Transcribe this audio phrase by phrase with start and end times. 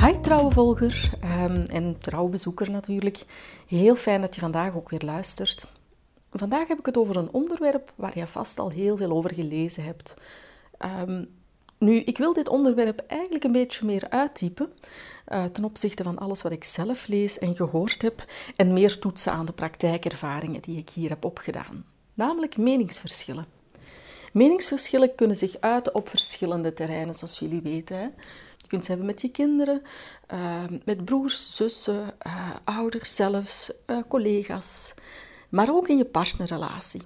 [0.00, 3.24] Hi trouwe volger um, en trouwe bezoeker natuurlijk.
[3.66, 5.66] Heel fijn dat je vandaag ook weer luistert.
[6.32, 9.84] Vandaag heb ik het over een onderwerp waar je vast al heel veel over gelezen
[9.84, 10.14] hebt.
[11.08, 11.28] Um,
[11.78, 14.72] nu, ik wil dit onderwerp eigenlijk een beetje meer uittypen
[15.28, 18.24] uh, ten opzichte van alles wat ik zelf lees en gehoord heb
[18.56, 21.84] en meer toetsen aan de praktijkervaringen die ik hier heb opgedaan.
[22.14, 23.46] Namelijk meningsverschillen.
[24.32, 27.98] Meningsverschillen kunnen zich uiten op verschillende terreinen, zoals jullie weten.
[27.98, 28.08] Hè.
[28.70, 29.82] Kunt hebben met je kinderen,
[30.34, 33.72] uh, met broers, zussen, uh, ouders zelfs,
[34.08, 34.94] collega's,
[35.48, 37.02] maar ook in je partnerrelatie.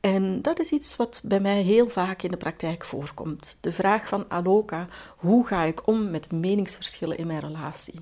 [0.00, 3.56] En dat is iets wat bij mij heel vaak in de praktijk voorkomt.
[3.60, 8.00] De vraag van Aloka, hoe ga ik om met meningsverschillen in mijn relatie?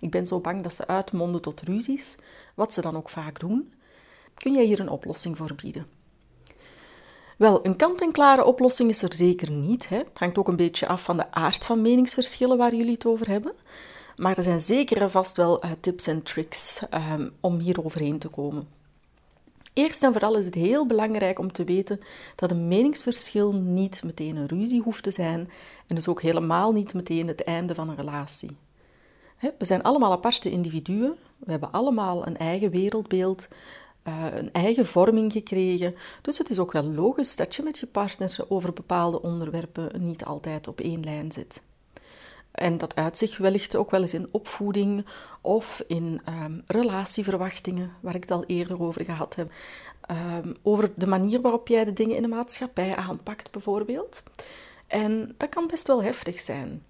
[0.00, 2.18] Ik ben zo bang dat ze uitmonden tot ruzies,
[2.54, 3.72] wat ze dan ook vaak doen.
[4.34, 5.95] Kun jij hier een oplossing voor bieden?
[7.36, 9.88] Wel, een kant-en-klare oplossing is er zeker niet.
[9.88, 9.96] Hè.
[9.96, 13.28] Het hangt ook een beetje af van de aard van meningsverschillen waar jullie het over
[13.28, 13.52] hebben.
[14.16, 18.18] Maar er zijn zeker en vast wel uh, tips en tricks um, om hier overheen
[18.18, 18.68] te komen.
[19.72, 22.00] Eerst en vooral is het heel belangrijk om te weten
[22.36, 25.50] dat een meningsverschil niet meteen een ruzie hoeft te zijn
[25.86, 28.56] en dus ook helemaal niet meteen het einde van een relatie.
[29.40, 33.48] We zijn allemaal aparte individuen, we hebben allemaal een eigen wereldbeeld,
[34.06, 37.86] eh, een eigen vorming gekregen, dus het is ook wel logisch dat je met je
[37.86, 41.62] partner over bepaalde onderwerpen niet altijd op één lijn zit.
[42.50, 45.06] En dat uit zich wellicht ook wel eens in opvoeding
[45.40, 49.52] of in um, relatieverwachtingen, waar ik het al eerder over gehad heb.
[50.42, 54.22] Um, over de manier waarop jij de dingen in de maatschappij aanpakt, bijvoorbeeld.
[54.86, 56.82] En dat kan best wel heftig zijn.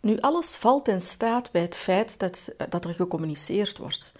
[0.00, 4.12] Nu, alles valt en staat bij het feit dat, dat er gecommuniceerd wordt.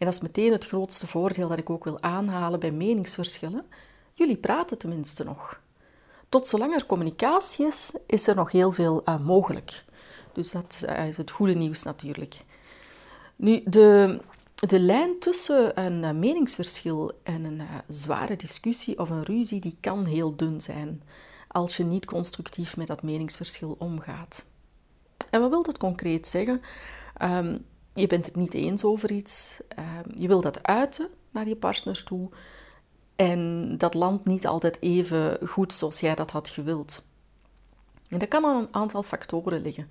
[0.00, 3.64] En dat is meteen het grootste voordeel dat ik ook wil aanhalen bij meningsverschillen.
[4.14, 5.60] Jullie praten tenminste nog.
[6.28, 9.84] Tot zolang er communicatie is, is er nog heel veel uh, mogelijk.
[10.32, 12.40] Dus dat eh, is het goede nieuws natuurlijk.
[13.36, 14.20] Nu, de,
[14.54, 20.04] de lijn tussen een eh, meningsverschil en een zware discussie of een ruzie, die kan
[20.06, 21.02] heel dun zijn
[21.48, 24.44] als je niet constructief met dat meningsverschil omgaat.
[25.30, 26.62] En wat wil dat concreet zeggen?
[27.22, 27.64] Um,
[27.94, 32.04] je bent het niet eens over iets, um, je wil dat uiten naar je partners
[32.04, 32.28] toe
[33.16, 37.02] en dat landt niet altijd even goed zoals jij dat had gewild.
[38.08, 39.88] En dat kan aan een aantal factoren liggen.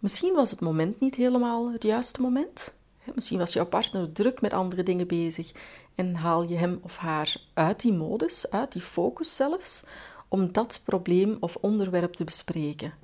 [0.00, 2.74] Misschien was het moment niet helemaal het juiste moment.
[3.14, 5.52] Misschien was jouw partner druk met andere dingen bezig
[5.94, 9.84] en haal je hem of haar uit die modus, uit die focus zelfs,
[10.28, 12.94] om dat probleem of onderwerp te bespreken.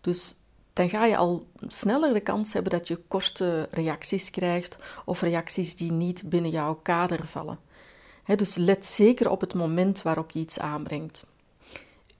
[0.00, 0.36] Dus
[0.74, 5.76] dan ga je al sneller de kans hebben dat je korte reacties krijgt of reacties
[5.76, 7.58] die niet binnen jouw kader vallen.
[8.36, 11.26] dus let zeker op het moment waarop je iets aanbrengt.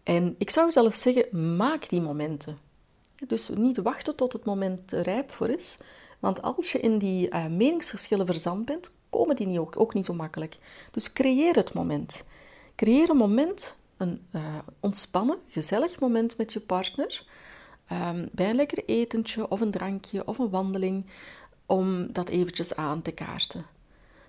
[0.02, 2.58] En ik zou zelfs zeggen, maak die momenten.
[3.26, 5.78] Dus niet wachten tot het moment rijp voor is.
[6.18, 10.04] Want als je in die uh, meningsverschillen verzand bent, komen die niet ook, ook, niet
[10.04, 10.58] zo makkelijk.
[10.90, 12.24] Dus creëer het moment.
[12.74, 14.42] Creëer een moment, een uh,
[14.80, 17.24] ontspannen, gezellig moment met je partner.
[17.92, 21.06] Um, bij een lekker etentje of een drankje of een wandeling,
[21.66, 23.66] om dat eventjes aan te kaarten.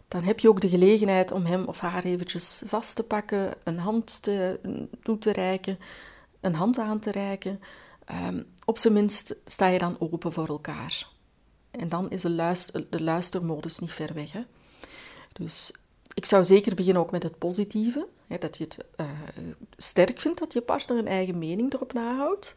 [0.07, 3.79] Dan heb je ook de gelegenheid om hem of haar eventjes vast te pakken, een
[3.79, 4.59] hand te,
[5.01, 5.79] toe te reiken,
[6.39, 7.61] een hand aan te reiken.
[8.27, 11.07] Um, op zijn minst sta je dan open voor elkaar.
[11.72, 14.31] En dan is de, luister, de luistermodus niet ver weg.
[14.31, 14.41] Hè?
[15.33, 15.73] Dus
[16.13, 18.07] ik zou zeker beginnen ook met het positieve.
[18.27, 19.09] Hè, dat je het uh,
[19.77, 22.53] sterk vindt dat je partner een eigen mening erop nahoudt.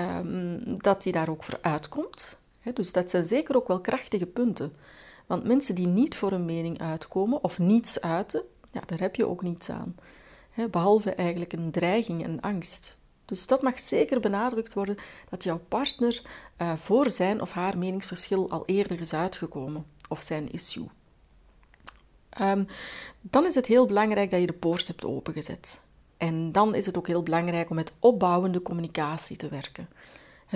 [0.00, 2.38] Um, dat hij daar ook voor uitkomt.
[2.74, 4.72] Dus dat zijn zeker ook wel krachtige punten.
[5.26, 9.26] Want mensen die niet voor een mening uitkomen of niets uiten, ja, daar heb je
[9.26, 9.96] ook niets aan.
[10.70, 12.98] Behalve eigenlijk een dreiging en angst.
[13.24, 14.96] Dus dat mag zeker benadrukt worden
[15.28, 16.22] dat jouw partner
[16.58, 20.86] uh, voor zijn of haar meningsverschil al eerder is uitgekomen, of zijn issue.
[22.40, 22.66] Um,
[23.20, 25.80] dan is het heel belangrijk dat je de poort hebt opengezet.
[26.16, 29.88] En dan is het ook heel belangrijk om met opbouwende communicatie te werken.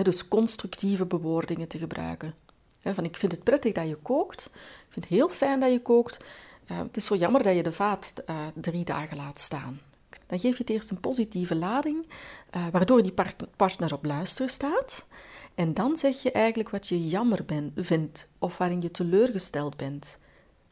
[0.03, 2.33] Dus constructieve bewoordingen te gebruiken.
[2.81, 5.81] Van ik vind het prettig dat je kookt, ik vind het heel fijn dat je
[5.81, 6.19] kookt.
[6.65, 9.79] Het is zo jammer dat je de vaat uh, drie dagen laat staan.
[10.27, 12.05] Dan geef je het eerst een positieve lading,
[12.55, 13.13] uh, waardoor die
[13.55, 15.05] partner op luisteren staat.
[15.55, 20.19] En dan zeg je eigenlijk wat je jammer ben, vindt of waarin je teleurgesteld bent.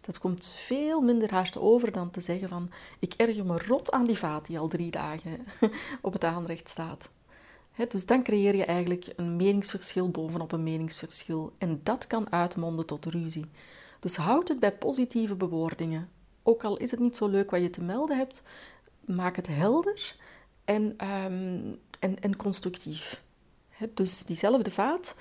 [0.08, 2.70] Dat komt veel minder hard over dan te zeggen van
[3.00, 5.46] ik erger me rot aan die vaat die al drie dagen
[6.02, 7.12] op het aanrecht staat.
[7.88, 13.06] dus dan creëer je eigenlijk een meningsverschil bovenop een meningsverschil en dat kan uitmonden tot
[13.06, 13.46] ruzie.
[14.00, 16.10] Dus houd het bij positieve bewoordingen.
[16.44, 18.44] Ook al is het niet zo leuk wat je te melden hebt,
[19.06, 20.16] maak het helder
[20.66, 23.22] en, um, en, en constructief.
[23.94, 25.16] Dus diezelfde vaat,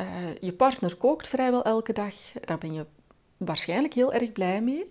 [0.00, 2.14] uh, je partner kookt vrijwel elke dag,
[2.44, 2.86] daar ben je
[3.46, 4.86] waarschijnlijk heel erg blij mee.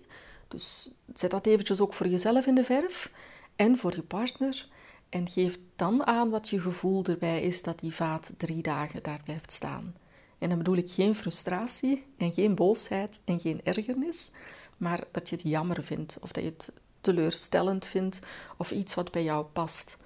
[0.48, 3.12] Dus zet dat eventjes ook voor jezelf in de verf
[3.56, 4.68] en voor je partner.
[5.08, 9.20] En geef dan aan wat je gevoel erbij is dat die vaat drie dagen daar
[9.24, 9.94] blijft staan.
[10.38, 14.30] En dan bedoel ik geen frustratie en geen boosheid en geen ergernis,
[14.76, 18.20] maar dat je het jammer vindt of dat je het teleurstellend vindt
[18.56, 19.98] of iets wat bij jou past.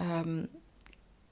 [0.00, 0.48] Um,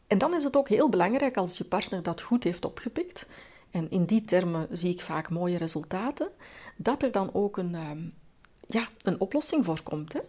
[0.07, 3.27] en dan is het ook heel belangrijk als je partner dat goed heeft opgepikt,
[3.73, 6.29] en in die termen zie ik vaak mooie resultaten,
[6.77, 8.03] dat er dan ook een, ehm,
[8.67, 10.13] ja, een oplossing voor komt.
[10.13, 10.21] Hè?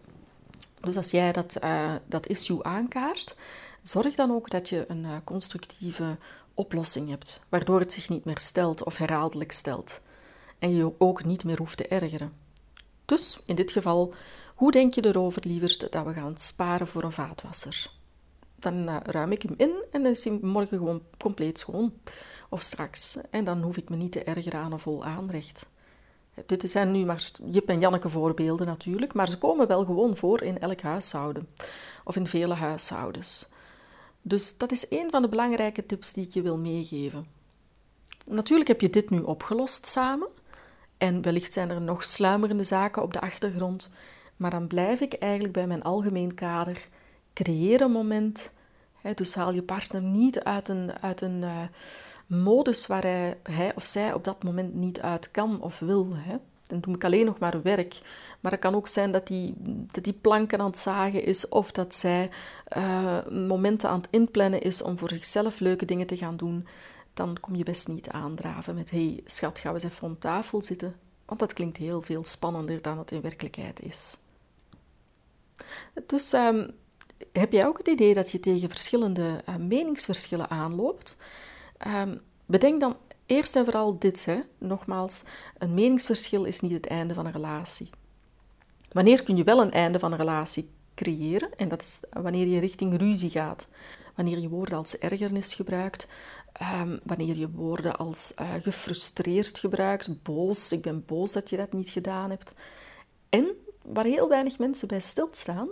[0.79, 3.35] Dus als jij dat, uh, dat issue aankaart,
[3.81, 6.17] zorg dan ook dat je een uh, constructieve
[6.53, 10.01] oplossing hebt, waardoor het zich niet meer stelt of herhaaldelijk stelt.
[10.59, 12.33] En je ook niet meer hoeft te ergeren.
[13.05, 14.13] Dus in dit geval,
[14.55, 17.91] hoe denk je erover, lieverd, dat we gaan sparen voor een vaatwasser?
[18.63, 21.93] Dan uh, ruim ik hem in en dan is hij morgen gewoon compleet schoon.
[22.49, 23.17] Of straks.
[23.29, 25.69] En dan hoef ik me niet te ergeren aan een vol aanrecht.
[26.45, 30.41] Dit zijn nu maar Jip en Janneke voorbeelden natuurlijk, maar ze komen wel gewoon voor
[30.41, 31.47] in elk huishouden.
[32.03, 33.49] Of in vele huishoudens.
[34.21, 37.27] Dus dat is een van de belangrijke tips die ik je wil meegeven.
[38.25, 40.27] Natuurlijk heb je dit nu opgelost samen.
[40.97, 43.91] En wellicht zijn er nog sluimerende zaken op de achtergrond.
[44.37, 46.87] Maar dan blijf ik eigenlijk bij mijn algemeen kader
[47.33, 48.53] creëer moment.
[49.15, 51.61] Dus haal je partner niet uit een, uit een uh,
[52.27, 56.07] modus waar hij, hij, of zij op dat moment niet uit kan of wil.
[56.67, 58.01] Dan doe ik alleen nog maar werk.
[58.39, 59.53] Maar het kan ook zijn dat die,
[59.91, 62.29] dat die planken aan het zagen is of dat zij
[62.77, 66.67] uh, momenten aan het inplannen is om voor zichzelf leuke dingen te gaan doen.
[67.13, 70.61] Dan kom je best niet aandraven met: hey schat, gaan we eens even om tafel
[70.61, 70.95] zitten.
[71.25, 74.17] Want dat klinkt heel veel spannender dan het in werkelijkheid is.
[76.05, 76.71] Dus um,
[77.33, 81.17] heb jij ook het idee dat je tegen verschillende uh, meningsverschillen aanloopt?
[81.87, 84.25] Um, bedenk dan eerst en vooral dit.
[84.25, 84.39] Hè.
[84.57, 85.23] Nogmaals,
[85.57, 87.89] een meningsverschil is niet het einde van een relatie.
[88.91, 91.55] Wanneer kun je wel een einde van een relatie creëren?
[91.55, 93.67] En dat is wanneer je richting ruzie gaat.
[94.15, 96.07] Wanneer je woorden als ergernis gebruikt.
[96.81, 100.23] Um, wanneer je woorden als uh, gefrustreerd gebruikt.
[100.23, 102.53] Boos, ik ben boos dat je dat niet gedaan hebt.
[103.29, 103.47] En
[103.81, 105.67] waar heel weinig mensen bij stilstaan,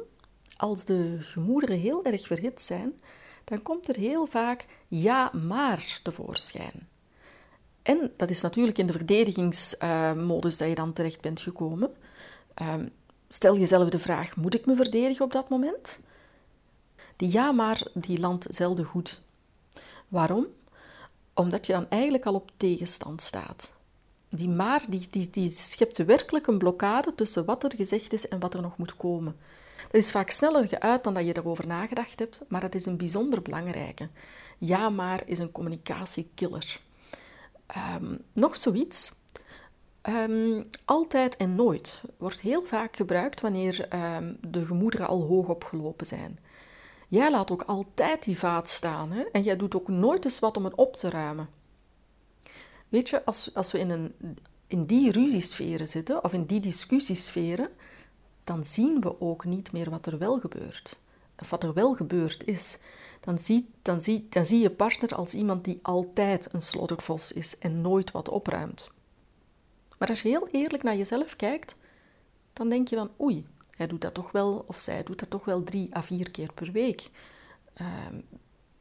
[0.62, 2.96] als de gemoederen heel erg verhit zijn,
[3.44, 6.88] dan komt er heel vaak ja, maar tevoorschijn.
[7.82, 11.94] En dat is natuurlijk in de verdedigingsmodus dat je dan terecht bent gekomen.
[12.54, 12.88] Ehm,
[13.28, 16.00] stel jezelf de vraag: moet ik me verdedigen op dat moment?
[17.16, 19.22] Die ja, maar die landt zelden goed.
[20.08, 20.46] Waarom?
[21.34, 23.74] Omdat je dan eigenlijk al op tegenstand staat.
[24.30, 28.40] Die maar die, die, die schept werkelijk een blokkade tussen wat er gezegd is en
[28.40, 29.36] wat er nog moet komen.
[29.92, 32.98] Dat is vaak sneller geuit dan dat je erover nagedacht hebt, maar het is een
[32.98, 34.10] bijzonder belangrijke.
[34.58, 36.80] Ja, maar is een communicatiekiller.
[37.96, 39.14] Um, nog zoiets.
[40.10, 46.06] Um, altijd en nooit wordt heel vaak gebruikt wanneer um, de gemoederen al hoog opgelopen
[46.06, 46.40] zijn.
[47.08, 49.22] Jij laat ook altijd die vaat staan hè?
[49.22, 51.50] en jij doet ook nooit eens wat om het op te ruimen.
[52.90, 54.16] Weet je, als, als we in, een,
[54.68, 57.70] in die ruziesferen zitten of in die discussiesferen,
[58.44, 61.00] dan zien we ook niet meer wat er wel gebeurt.
[61.40, 62.80] Of wat er wel gebeurd is.
[63.20, 64.00] Dan zie, dan,
[64.48, 68.92] je partner als iemand die altijd een sloddervos is en nooit wat opruimt.
[69.98, 71.76] Maar als je heel eerlijk naar jezelf kijkt,
[72.54, 75.46] dan denk je van oei, hij doet dat toch wel, of zij doet dat toch
[75.46, 77.10] wel drie à vier keer per week.
[77.82, 77.88] Uh,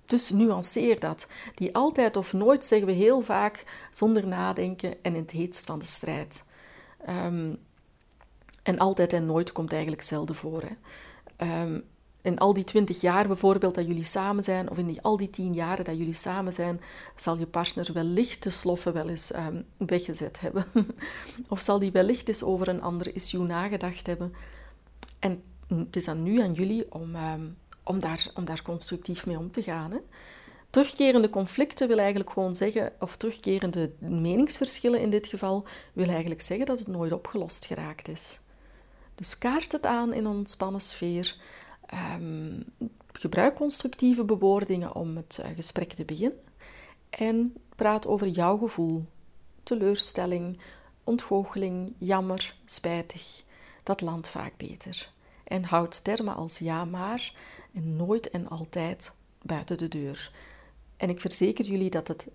[0.04, 1.26] dus nuanceer dat.
[1.54, 5.78] Die altijd of nooit zeggen we heel vaak zonder nadenken en in het heetst van
[5.78, 6.44] de strijd.
[7.08, 7.58] Um,
[8.62, 10.62] en altijd en nooit komt eigenlijk zelden voor.
[10.62, 11.62] Hè.
[11.62, 11.84] Um,
[12.22, 15.30] in al die twintig jaar bijvoorbeeld dat jullie samen zijn, of in die, al die
[15.30, 16.80] tien jaren dat jullie samen zijn,
[17.16, 20.66] zal je partner wellicht de sloffen wel eens um, weggezet hebben.
[21.48, 24.34] of zal die wellicht eens over een ander issue nagedacht hebben.
[25.18, 29.38] En het is aan nu, aan jullie, om, um, om, daar, om daar constructief mee
[29.38, 29.90] om te gaan.
[29.90, 29.98] Hè.
[30.70, 36.66] Terugkerende conflicten wil eigenlijk gewoon zeggen, of terugkerende meningsverschillen in dit geval, wil eigenlijk zeggen
[36.66, 38.40] dat het nooit opgelost geraakt is.
[39.20, 41.36] Dus kaart het aan in een ontspannen sfeer.
[42.14, 42.64] Um,
[43.12, 46.38] gebruik constructieve bewoordingen om het uh, gesprek te beginnen.
[47.10, 49.04] En praat over jouw gevoel.
[49.62, 50.60] Teleurstelling,
[51.04, 53.42] ontgoocheling, jammer, spijtig.
[53.82, 55.12] Dat landt vaak beter.
[55.44, 57.34] En houd termen als ja maar
[57.74, 60.32] en nooit en altijd buiten de deur.
[60.96, 62.28] En ik verzeker jullie dat het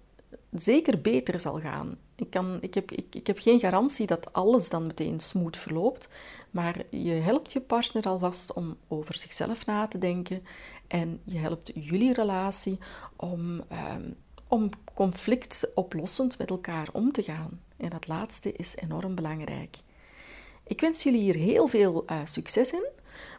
[0.51, 1.97] zeker beter zal gaan.
[2.15, 6.09] Ik, kan, ik, heb, ik, ik heb geen garantie dat alles dan meteen smooth verloopt,
[6.51, 10.43] maar je helpt je partner alvast om over zichzelf na te denken
[10.87, 12.79] en je helpt jullie relatie
[13.15, 13.63] om,
[13.95, 14.15] um,
[14.47, 17.61] om conflictoplossend met elkaar om te gaan.
[17.77, 19.77] En dat laatste is enorm belangrijk.
[20.67, 22.85] Ik wens jullie hier heel veel uh, succes in.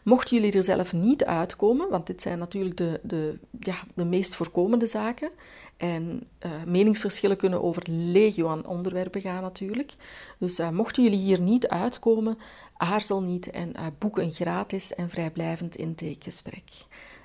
[0.03, 4.35] Mochten jullie er zelf niet uitkomen, want dit zijn natuurlijk de, de, ja, de meest
[4.35, 5.31] voorkomende zaken.
[5.77, 9.95] En uh, meningsverschillen kunnen over legio aan onderwerpen gaan natuurlijk.
[10.39, 12.37] Dus uh, mochten jullie hier niet uitkomen,
[12.77, 16.63] aarzel niet en uh, boek een gratis en vrijblijvend intakegesprek.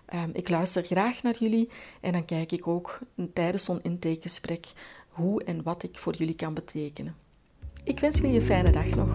[0.06, 1.68] Ehm, ik luister graag naar jullie
[2.00, 2.98] en dan kijk ik ook
[3.32, 4.72] tijdens zo'n intakegesprek
[5.08, 7.16] hoe en wat ik voor jullie kan betekenen.
[7.84, 9.14] Ik wens jullie een fijne dag nog.